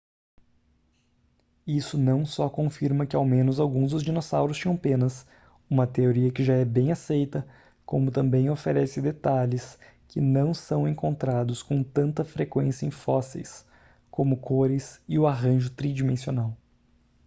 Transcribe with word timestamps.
isso 1.67 1.95
não 1.95 2.25
só 2.25 2.49
confirma 2.49 3.05
que 3.05 3.15
ao 3.15 3.23
menos 3.23 3.59
alguns 3.59 3.91
dos 3.91 4.01
dinossauros 4.01 4.57
tinham 4.57 4.75
penas 4.75 5.27
uma 5.69 5.85
teoria 5.85 6.31
que 6.31 6.43
já 6.43 6.55
é 6.55 6.65
bem 6.65 6.91
aceita 6.91 7.47
como 7.85 8.09
também 8.09 8.49
oferece 8.49 8.99
detalhes 8.99 9.77
que 10.07 10.19
não 10.19 10.55
são 10.55 10.87
encontrados 10.87 11.61
com 11.61 11.83
tanta 11.83 12.25
frequência 12.25 12.83
em 12.87 12.89
fósseis 12.89 13.63
como 14.09 14.37
cores 14.37 14.99
e 15.07 15.19
o 15.19 15.27
arranjo 15.27 15.69
tridimensional 15.69 16.57